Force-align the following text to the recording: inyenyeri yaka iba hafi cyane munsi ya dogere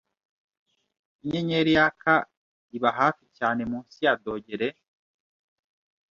inyenyeri 1.25 1.71
yaka 1.77 2.13
iba 2.75 2.89
hafi 2.99 3.23
cyane 3.37 3.61
munsi 3.71 3.97
ya 4.05 4.13
dogere 4.23 4.67